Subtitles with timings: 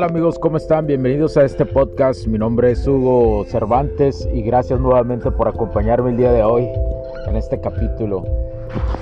[0.00, 0.38] Tal amigos?
[0.38, 0.86] ¿Cómo están?
[0.86, 2.26] Bienvenidos a este podcast.
[2.26, 6.70] Mi nombre es Hugo Cervantes y gracias nuevamente por acompañarme el día de hoy
[7.26, 8.24] en este capítulo.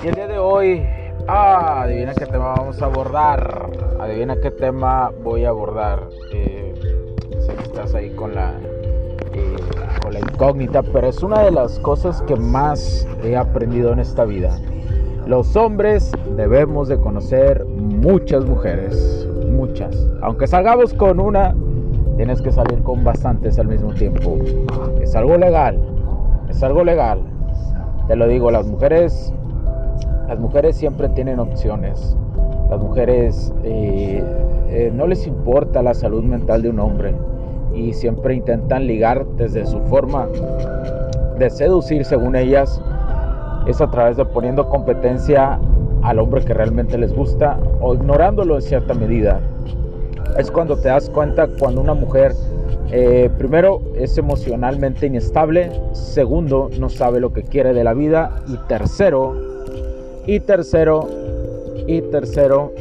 [0.03, 0.85] Y el día de hoy,
[1.27, 3.69] ah, adivina qué tema vamos a abordar.
[3.97, 6.09] Adivina qué tema voy a abordar.
[6.33, 6.73] Eh,
[7.39, 8.51] sé que estás ahí con la,
[9.33, 9.55] eh,
[10.01, 14.25] con la incógnita, pero es una de las cosas que más he aprendido en esta
[14.25, 14.59] vida.
[15.27, 19.95] Los hombres debemos de conocer muchas mujeres, muchas.
[20.21, 21.55] Aunque salgamos con una,
[22.17, 24.37] tienes que salir con bastantes al mismo tiempo.
[25.01, 25.79] Es algo legal,
[26.49, 27.21] es algo legal.
[28.07, 29.33] Te lo digo, las mujeres,
[30.27, 32.17] las mujeres siempre tienen opciones.
[32.69, 34.23] Las mujeres eh,
[34.69, 37.15] eh, no les importa la salud mental de un hombre
[37.73, 40.27] y siempre intentan ligar desde su forma
[41.37, 42.81] de seducir, según ellas,
[43.65, 45.59] es a través de poniendo competencia
[46.03, 49.39] al hombre que realmente les gusta o ignorándolo en cierta medida.
[50.37, 52.33] Es cuando te das cuenta cuando una mujer,
[52.91, 58.57] eh, primero, es emocionalmente inestable, segundo, no sabe lo que quiere de la vida y
[58.67, 59.35] tercero,
[60.25, 61.07] y tercero,
[61.87, 62.73] y tercero,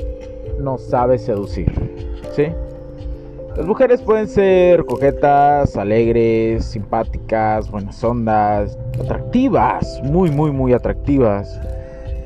[0.61, 1.73] no sabe seducir.
[2.33, 2.47] ¿Sí?
[3.57, 11.61] Las mujeres pueden ser coquetas, alegres, simpáticas, buenas ondas, atractivas, muy, muy, muy atractivas.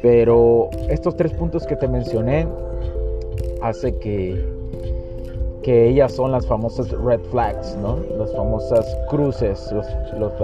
[0.02, 2.46] Pero estos tres puntos que te mencioné
[3.62, 4.44] hace que,
[5.62, 7.98] que ellas son las famosas red flags, ¿no?
[8.18, 9.72] Las famosas cruces,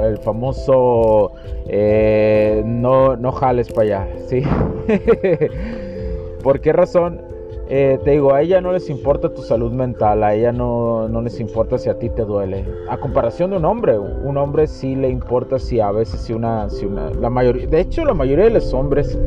[0.00, 1.32] el famoso
[1.66, 4.42] eh, no, no jales para allá, ¿sí?
[6.42, 7.27] ¿Por qué razón?
[7.70, 11.20] Eh, te digo, a ella no les importa tu salud mental, a ella no, no,
[11.20, 12.64] les importa si a ti te duele.
[12.88, 16.70] A comparación de un hombre, un hombre sí le importa si a veces si una,
[16.70, 19.18] si una, la mayoría, de hecho la mayoría de los hombres,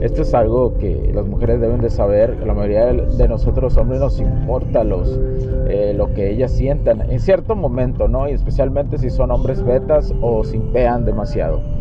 [0.00, 3.98] esto es algo que las mujeres deben de saber, la mayoría de nosotros los hombres
[3.98, 5.18] nos importa los,
[5.68, 8.28] eh, lo que ellas sientan en cierto momento, ¿no?
[8.28, 11.77] Y especialmente si son hombres betas o se impean demasiado.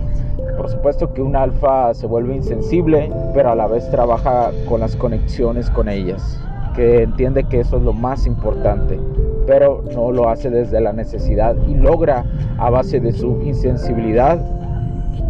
[0.58, 4.96] Por supuesto que un alfa se vuelve insensible, pero a la vez trabaja con las
[4.96, 6.42] conexiones con ellas,
[6.76, 9.00] que entiende que eso es lo más importante,
[9.46, 12.26] pero no lo hace desde la necesidad y logra
[12.58, 14.40] a base de su insensibilidad,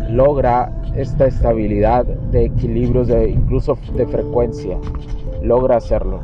[0.10, 4.78] logra esta estabilidad de equilibrios, de, incluso de frecuencia,
[5.44, 6.22] logra hacerlo.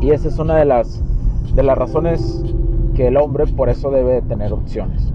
[0.00, 1.02] Y esa es una de las,
[1.56, 2.44] de las razones
[2.94, 5.09] que el hombre por eso debe tener opciones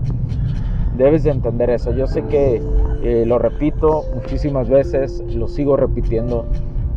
[0.98, 1.92] debes de entender eso.
[1.92, 2.62] Yo sé que
[3.04, 6.46] eh, lo repito muchísimas veces, lo sigo repitiendo.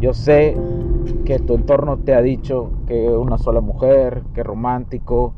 [0.00, 0.56] Yo sé
[1.24, 5.34] que tu entorno te ha dicho que una sola mujer, que romántico,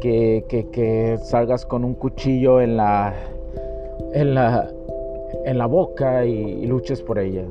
[0.00, 3.14] que, que, salgas con un cuchillo en la,
[4.12, 4.68] en la,
[5.44, 7.44] en la boca y, y luches por ella.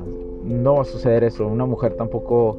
[0.44, 1.46] No va a suceder eso.
[1.46, 2.58] Una mujer tampoco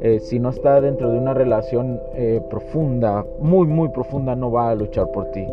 [0.00, 4.70] eh, si no está dentro de una relación eh, profunda, muy, muy profunda, no va
[4.70, 5.46] a luchar por ti.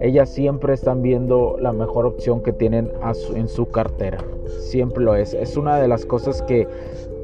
[0.00, 2.90] Ellas siempre están viendo la mejor opción que tienen
[3.34, 4.18] en su cartera.
[4.60, 5.34] Siempre lo es.
[5.34, 6.66] Es una de las cosas que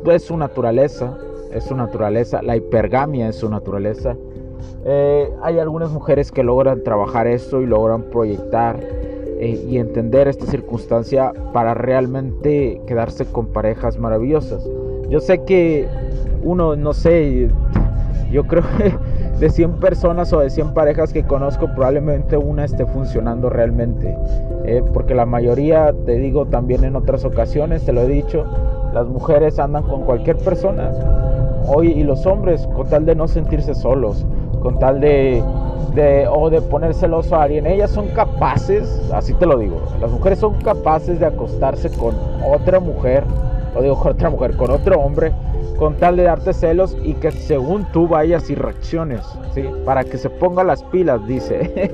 [0.07, 1.19] es su naturaleza.
[1.53, 2.41] Es su naturaleza.
[2.43, 4.17] La hipergamia es su naturaleza.
[4.85, 8.81] Eh, hay algunas mujeres que logran trabajar esto y logran proyectar
[9.43, 14.69] y entender esta circunstancia para realmente quedarse con parejas maravillosas.
[15.09, 15.89] Yo sé que
[16.43, 17.49] uno, no sé,
[18.31, 18.95] yo creo que
[19.41, 24.17] de 100 personas o de 100 parejas que conozco, probablemente una esté funcionando realmente.
[24.65, 28.45] Eh, porque la mayoría, te digo también en otras ocasiones, te lo he dicho,
[28.93, 30.93] las mujeres andan con cualquier persona.
[31.67, 34.27] Hoy y los hombres, con tal de no sentirse solos,
[34.63, 35.43] con tal de,
[35.95, 40.11] de o de poner celoso a alguien, ellas son capaces, así te lo digo, las
[40.11, 42.15] mujeres son capaces de acostarse con
[42.47, 43.25] otra mujer,
[43.75, 45.33] o digo con otra mujer, con otro hombre,
[45.81, 49.23] con tal de darte celos y que según tú vayas y reacciones,
[49.55, 49.65] ¿sí?
[49.87, 51.91] Para que se ponga las pilas, dice.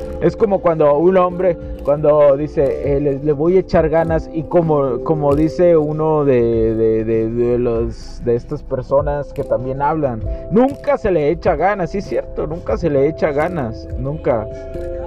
[0.20, 5.04] es como cuando un hombre cuando dice, eh, le, voy a echar ganas y como,
[5.04, 10.20] como dice uno de, de, los, de estas personas que también hablan,
[10.50, 14.48] nunca se le echa ganas, sí es cierto, nunca se le echa ganas, nunca.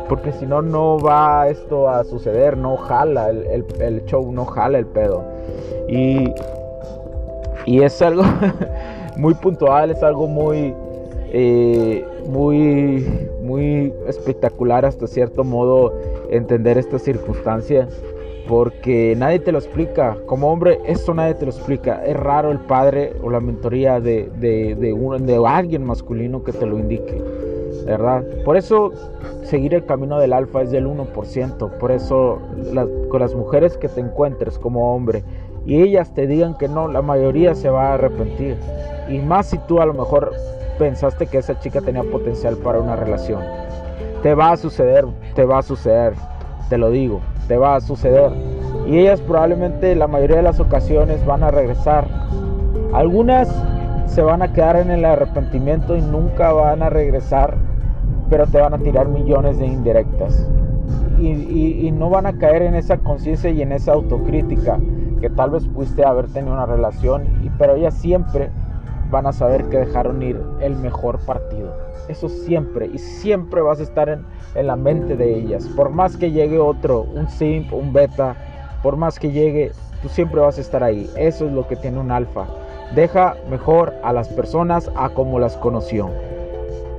[0.08, 4.78] Porque si no, no va esto a suceder, no jala el, el, show, no jala
[4.78, 5.22] el pedo.
[5.90, 6.34] Y,
[7.70, 8.24] y es algo
[9.18, 10.74] muy puntual, es algo muy,
[11.32, 13.06] eh, muy,
[13.44, 15.94] muy espectacular hasta cierto modo
[16.32, 17.88] entender esta circunstancia
[18.48, 20.18] porque nadie te lo explica.
[20.26, 22.04] Como hombre, esto nadie te lo explica.
[22.04, 26.80] Es raro el padre o la mentoría de, de, de, alguien masculino que te lo
[26.80, 27.22] indique.
[27.86, 28.24] ¿Verdad?
[28.44, 28.92] Por eso
[29.44, 31.78] seguir el camino del alfa es del 1%.
[31.78, 32.40] Por eso
[33.10, 35.24] con las mujeres que te encuentres como hombre
[35.70, 38.58] y ellas te digan que no, la mayoría se va a arrepentir.
[39.08, 40.32] Y más si tú a lo mejor
[40.80, 43.44] pensaste que esa chica tenía potencial para una relación.
[44.24, 45.06] Te va a suceder,
[45.36, 46.14] te va a suceder,
[46.70, 48.32] te lo digo, te va a suceder.
[48.88, 52.08] Y ellas probablemente la mayoría de las ocasiones van a regresar.
[52.92, 53.48] Algunas
[54.08, 57.54] se van a quedar en el arrepentimiento y nunca van a regresar,
[58.28, 60.50] pero te van a tirar millones de indirectas.
[61.20, 64.80] Y, no van a caer en esa conciencia y en esa autocrítica
[65.20, 67.26] que tal vez pudiste haber tenido una relación,
[67.58, 68.50] pero ellas siempre
[69.12, 71.74] van a saber que dejaron ir el mejor partido.
[72.08, 74.26] Eso siempre, y siempre vas a estar en,
[74.56, 75.68] la mente de ellas.
[75.76, 78.36] Por más que llegue otro, un simp, un beta,
[78.82, 79.72] por más que llegue,
[80.02, 81.10] tú siempre vas a estar ahí.
[81.16, 82.46] Eso es lo que tiene un alfa.
[82.96, 86.10] Deja mejor a las personas a como las conoció.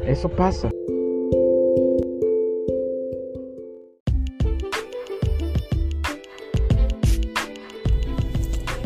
[0.07, 0.70] Eso pasa.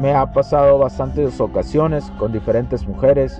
[0.00, 3.38] Me ha pasado bastantes ocasiones con diferentes mujeres,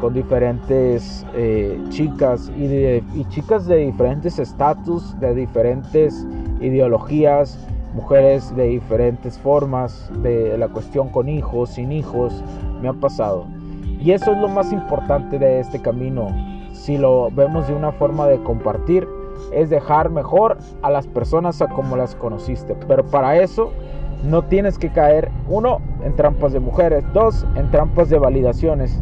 [0.00, 6.26] con diferentes eh, chicas y, chicas de diferentes estatus, de diferentes
[6.62, 7.58] ideologías,
[7.92, 12.42] mujeres de diferentes formas, de la cuestión con hijos, sin hijos,
[12.80, 13.44] me ha pasado.
[14.00, 16.28] Y eso es lo más importante de este camino.
[16.72, 19.06] Si lo vemos de una forma de compartir,
[19.52, 22.74] es dejar mejor a las personas a como las conociste.
[22.88, 23.70] Pero para eso
[24.22, 29.00] no tienes que caer, uno, en trampas de mujeres, dos, en trampas de validaciones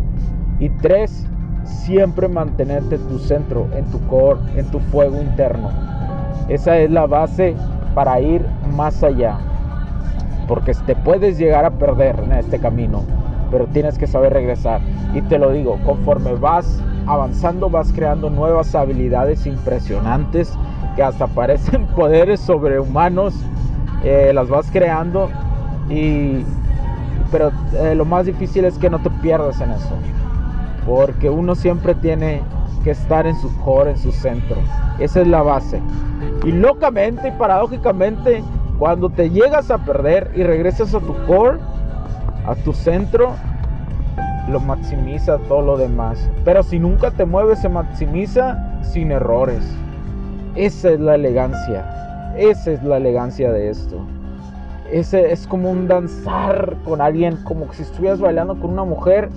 [0.60, 1.26] y tres,
[1.64, 5.70] siempre mantenerte tu centro, en tu core, en tu fuego interno.
[6.48, 7.54] Esa es la base
[7.94, 8.44] para ir
[8.74, 9.38] más allá.
[10.46, 13.02] Porque te puedes llegar a perder en este camino,
[13.50, 14.80] pero tienes que saber regresar.
[15.14, 20.52] Y te lo digo, conforme vas avanzando, vas creando nuevas habilidades impresionantes
[20.96, 23.34] que hasta parecen poderes sobrehumanos
[24.04, 25.30] eh, las vas creando
[25.88, 26.44] y
[27.30, 29.94] pero eh, lo más difícil es que no te pierdas en eso
[30.86, 32.40] porque uno siempre tiene
[32.82, 34.56] que estar en su core, en su centro.
[34.98, 35.82] Esa es la base.
[36.44, 38.42] Y locamente y paradójicamente
[38.78, 41.58] cuando te llegas a perder y regresas a tu core
[42.46, 43.32] a tu centro
[44.48, 46.30] lo maximiza todo lo demás.
[46.44, 49.62] Pero si nunca te mueves se maximiza sin errores.
[50.54, 52.07] Esa es la elegancia
[52.38, 53.98] esa es la elegancia de esto.
[54.92, 59.28] Ese es como un danzar con alguien, como si estuvieras bailando con una mujer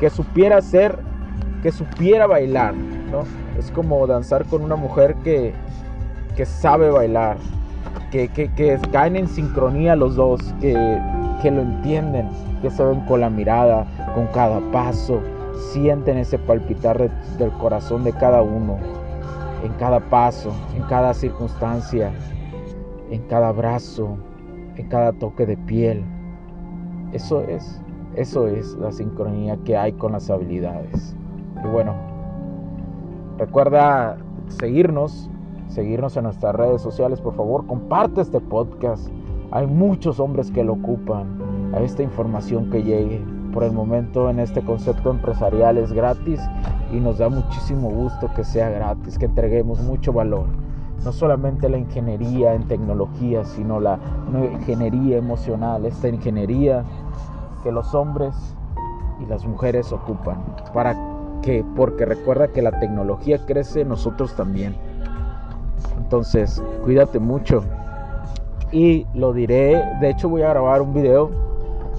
[0.00, 0.98] que supiera ser,
[1.62, 3.22] que supiera bailar, ¿no?
[3.58, 5.54] Es como danzar con una mujer que,
[6.36, 7.36] que sabe bailar,
[8.10, 11.00] que, que, que, caen en sincronía los dos, que,
[11.40, 12.28] que lo entienden,
[12.60, 15.20] que se ven con la mirada, con cada paso,
[15.72, 18.78] sienten ese palpitar del corazón de cada uno,
[19.64, 22.12] en cada paso, en cada circunstancia
[23.10, 24.16] en cada abrazo,
[24.76, 26.04] en cada toque de piel.
[27.12, 27.80] Eso es,
[28.14, 31.16] eso es la sincronía que hay con las habilidades.
[31.64, 31.94] Y bueno,
[33.38, 35.30] recuerda seguirnos
[35.68, 39.08] seguirnos en nuestras redes sociales, por favor, comparte este podcast.
[39.50, 43.22] Hay muchos hombres que lo ocupan a esta información que llegue.
[43.52, 46.40] Por el momento en este concepto empresarial es gratis
[46.92, 50.46] y nos da muchísimo gusto que sea gratis, que entreguemos mucho valor.
[51.04, 53.98] No solamente la ingeniería en tecnología, sino la
[54.52, 56.84] ingeniería emocional, esta ingeniería
[57.62, 58.34] que los hombres
[59.20, 60.38] y las mujeres ocupan.
[60.74, 60.96] ¿Para
[61.42, 61.64] qué?
[61.76, 64.74] Porque recuerda que la tecnología crece, nosotros también.
[65.96, 67.62] Entonces, cuídate mucho.
[68.72, 71.30] Y lo diré, de hecho voy a grabar un video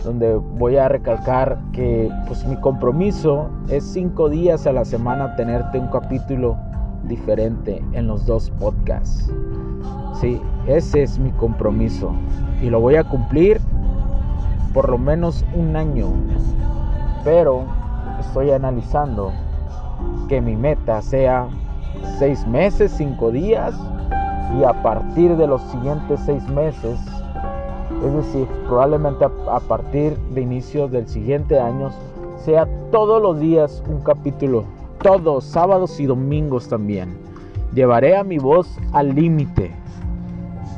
[0.03, 5.79] donde voy a recalcar que pues mi compromiso es cinco días a la semana tenerte
[5.79, 6.57] un capítulo
[7.03, 9.31] diferente en los dos podcasts.
[10.19, 12.13] Sí, ese es mi compromiso
[12.61, 13.61] y lo voy a cumplir
[14.73, 16.07] por lo menos un año.
[17.23, 17.63] Pero
[18.19, 19.31] estoy analizando
[20.27, 21.47] que mi meta sea
[22.17, 23.75] seis meses, cinco días
[24.57, 26.99] y a partir de los siguientes seis meses
[28.05, 31.89] es decir, probablemente a, partir de inicios del siguiente año
[32.37, 34.63] sea todos los días un capítulo,
[35.01, 37.17] todos, sábados y domingos también.
[37.73, 39.71] Llevaré a mi voz al límite,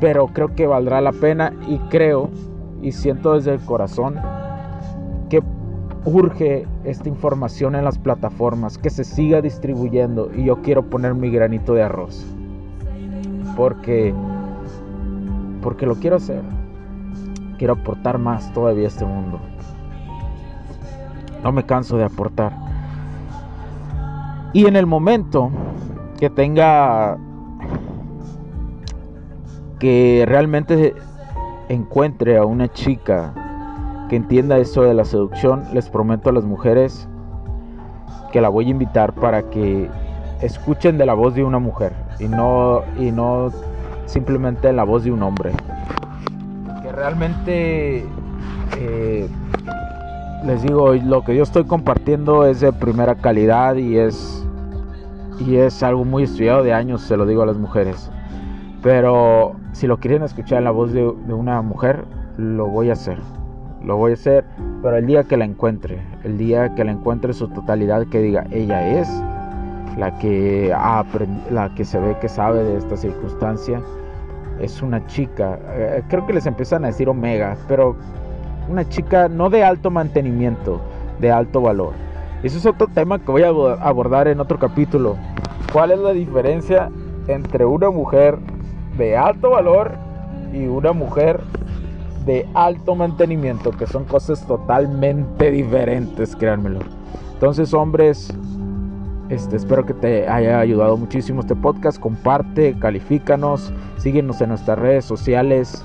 [0.00, 2.30] pero creo que valdrá la pena y creo
[2.80, 4.16] y siento desde el corazón
[5.28, 5.42] que
[6.04, 11.30] urge esta información en las plataformas, que se siga distribuyendo y yo quiero poner mi
[11.30, 12.24] granito de arroz.
[13.56, 14.14] Porque
[15.62, 16.42] porque lo quiero hacer
[17.62, 19.38] quiero aportar más todavía a este mundo.
[21.44, 22.71] No me canso de aportar.
[24.52, 25.50] Y en el momento
[26.18, 27.16] que tenga
[29.78, 30.94] que realmente
[31.68, 33.32] encuentre a una chica
[34.08, 37.08] que entienda eso de la seducción, les prometo a las mujeres
[38.30, 39.88] que la voy a invitar para que
[40.42, 43.50] escuchen de la voz de una mujer y no y no
[44.06, 45.52] simplemente la voz de un hombre.
[46.94, 48.04] Realmente
[48.78, 49.28] eh,
[50.44, 54.41] les digo, lo que yo estoy compartiendo es de primera calidad y es,
[55.46, 58.10] y es algo muy estudiado de años, se lo digo a las mujeres.
[58.82, 62.04] Pero si lo quieren escuchar en la voz de, una mujer,
[62.36, 63.18] lo voy a hacer.
[63.84, 64.44] Lo voy a hacer,
[64.82, 68.46] pero el día que la encuentre, el día que la encuentre su totalidad, que diga,
[68.50, 69.08] ella es
[69.98, 70.72] la que,
[71.50, 73.80] la que se ve que sabe de esta circunstancia
[74.60, 77.96] es una chica, eh, creo que les empiezan a decir omega, pero
[78.68, 80.80] una chica no de alto mantenimiento,
[81.20, 81.94] de alto valor.
[82.42, 85.16] Eso es otro tema que voy a abordar en otro capítulo.
[85.72, 86.90] ¿Cuál es la diferencia
[87.28, 88.36] entre una mujer
[88.98, 89.92] de alto valor
[90.52, 91.40] y una mujer
[92.26, 93.70] de alto mantenimiento?
[93.70, 96.80] Que son cosas totalmente diferentes, créanmelo.
[97.32, 98.30] Entonces, hombres,
[99.30, 101.98] este, espero que te haya ayudado muchísimo este podcast.
[101.98, 105.82] Comparte, califícanos, síguenos en nuestras redes sociales.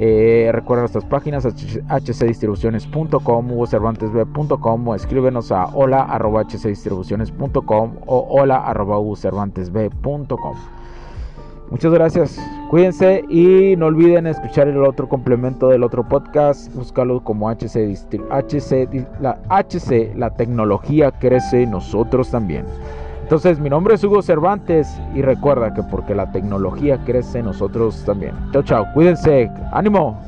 [0.00, 10.54] Eh, recuerda nuestras páginas hcdistribuciones.com, hugocervantesb.com o escríbenos a hola.hcdistribuciones.com o hola.hugocervantesb.com.
[11.70, 12.40] Muchas gracias,
[12.70, 17.94] cuídense y no olviden escuchar el otro complemento del otro podcast, búscalo como HC,
[18.30, 18.88] HC,
[19.20, 22.64] la, HC, la tecnología crece, nosotros también.
[23.28, 28.34] Entonces, mi nombre es Hugo Cervantes y recuerda que porque la tecnología crece, nosotros también.
[28.52, 30.18] Chao, chao, cuídense, ánimo.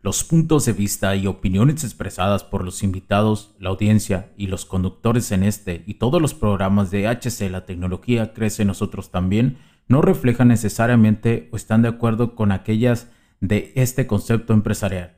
[0.00, 5.30] Los puntos de vista y opiniones expresadas por los invitados, la audiencia y los conductores
[5.30, 9.58] en este y todos los programas de HC La tecnología crece nosotros también
[9.88, 13.10] no reflejan necesariamente o están de acuerdo con aquellas
[13.40, 15.17] de este concepto empresarial,